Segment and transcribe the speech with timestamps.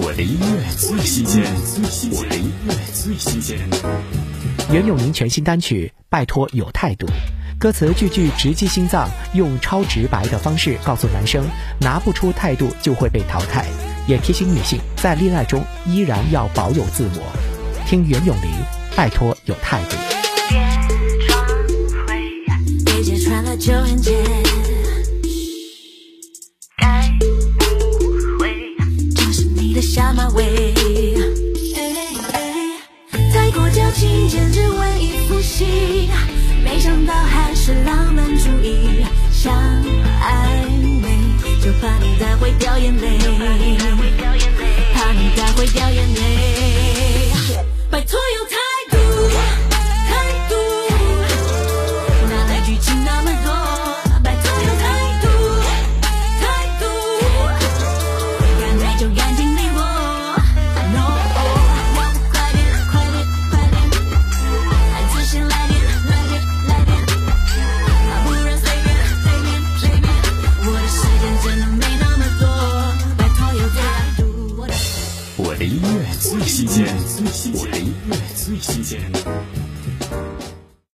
[0.00, 1.42] 我的音乐最新鲜，
[2.12, 3.58] 我的音乐最新鲜。
[4.70, 7.04] 袁咏琳全新单曲《拜托有态度》，
[7.58, 11.44] 歌词句句直击心脏，用超直白的方式告诉男生，
[11.80, 13.66] 拿不出态度就会被淘汰，
[14.06, 17.22] 也提醒女性在恋爱中依然要保有自我。
[17.84, 18.50] 听袁咏琳
[18.96, 19.96] 《拜托有态度》。
[29.88, 30.74] 下马威？
[33.32, 35.66] 太过矫情，简直文艺复兴，
[36.62, 39.02] 没想到还是浪漫主义。
[39.32, 39.50] 想
[40.20, 40.68] 暧
[41.00, 41.08] 昧，
[41.64, 43.18] 就怕你再会掉眼泪，
[44.92, 46.20] 怕你再会掉眼泪。
[47.90, 48.44] 拜托有
[75.58, 76.86] 的音乐最新鲜，
[77.52, 79.00] 我的音乐最新鲜。